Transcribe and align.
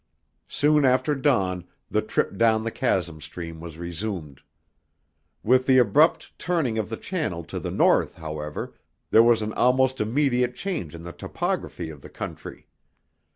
Soon 0.49 0.83
after 0.83 1.13
dawn 1.13 1.67
the 1.91 2.01
trip 2.01 2.35
down 2.35 2.63
the 2.63 2.71
chasm 2.71 3.21
stream 3.21 3.59
was 3.59 3.77
resumed. 3.77 4.41
With 5.43 5.67
the 5.67 5.77
abrupt 5.77 6.39
turning 6.39 6.79
of 6.79 6.89
the 6.89 6.97
channel 6.97 7.43
to 7.43 7.59
the 7.59 7.69
north, 7.69 8.15
however, 8.15 8.73
there 9.11 9.21
was 9.21 9.43
an 9.43 9.53
almost 9.53 10.01
immediate 10.01 10.55
change 10.55 10.95
in 10.95 11.03
the 11.03 11.13
topography 11.13 11.91
of 11.91 12.01
the 12.01 12.09
country. 12.09 12.65